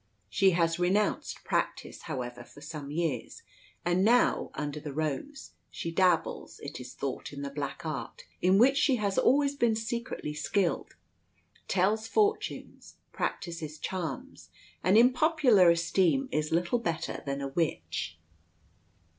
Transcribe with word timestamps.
She 0.29 0.53
has 0.57 0.79
renounced 0.79 1.43
practice, 1.43 2.01
however, 2.01 2.43
for 2.43 2.59
some 2.59 2.89
years; 2.89 3.43
and 3.85 4.03
now, 4.03 4.49
under 4.55 4.79
the 4.79 4.95
rose, 4.95 5.51
she 5.69 5.91
dabbles, 5.91 6.59
it 6.63 6.79
is 6.79 6.95
thought, 6.95 7.31
in 7.31 7.43
the 7.43 7.51
black 7.51 7.85
art, 7.85 8.23
in 8.41 8.57
which 8.57 8.77
she 8.77 8.95
has 8.95 9.19
always 9.19 9.55
been 9.55 9.75
secretly 9.75 10.33
skilled, 10.33 10.95
tells 11.67 12.07
fortunes, 12.07 12.95
practises 13.11 13.77
charms, 13.77 14.49
and 14.83 14.97
in 14.97 15.13
popular 15.13 15.69
esteem 15.69 16.27
is 16.31 16.51
little 16.51 16.79
better 16.79 17.21
than 17.27 17.39
a 17.39 17.49
witch. 17.49 18.17